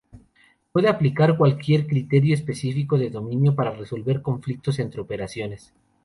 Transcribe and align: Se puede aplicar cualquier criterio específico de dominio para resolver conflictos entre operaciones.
Se 0.11 0.17
puede 0.71 0.89
aplicar 0.89 1.37
cualquier 1.37 1.85
criterio 1.85 2.33
específico 2.33 2.97
de 2.97 3.11
dominio 3.11 3.53
para 3.53 3.69
resolver 3.69 4.23
conflictos 4.23 4.79
entre 4.79 4.99
operaciones. 4.99 5.73